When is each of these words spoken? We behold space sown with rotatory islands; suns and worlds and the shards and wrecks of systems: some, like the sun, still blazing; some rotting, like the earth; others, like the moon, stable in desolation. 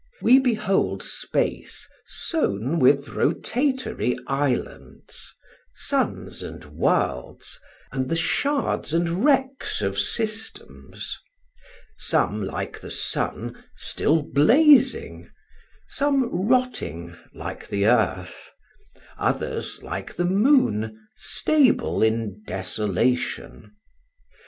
We 0.23 0.39
behold 0.39 1.03
space 1.03 1.87
sown 2.07 2.79
with 2.79 3.09
rotatory 3.09 4.17
islands; 4.25 5.31
suns 5.75 6.41
and 6.41 6.65
worlds 6.65 7.59
and 7.91 8.09
the 8.09 8.15
shards 8.15 8.95
and 8.95 9.23
wrecks 9.23 9.83
of 9.83 9.99
systems: 9.99 11.19
some, 11.99 12.41
like 12.43 12.79
the 12.79 12.89
sun, 12.89 13.63
still 13.75 14.23
blazing; 14.23 15.29
some 15.89 16.47
rotting, 16.47 17.15
like 17.35 17.67
the 17.67 17.85
earth; 17.85 18.49
others, 19.19 19.83
like 19.83 20.15
the 20.15 20.25
moon, 20.25 20.99
stable 21.15 22.01
in 22.01 22.41
desolation. 22.47 23.75